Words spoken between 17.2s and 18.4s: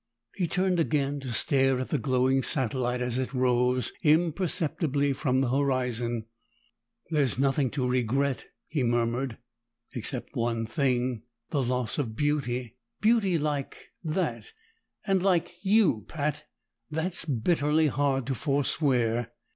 bitterly hard to